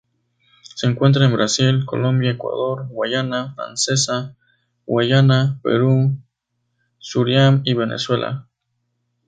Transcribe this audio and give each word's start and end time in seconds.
Se 0.63 0.87
encuentra 0.87 1.23
en 1.27 1.33
Brasil, 1.33 1.85
Colombia, 1.85 2.31
Ecuador, 2.31 2.87
Guayana 2.87 3.53
Francesa, 3.53 4.35
Guayana, 4.87 5.59
Perú, 5.61 6.17
Surinam 6.97 7.61
y 7.65 7.75
Venezuela. 7.75 8.47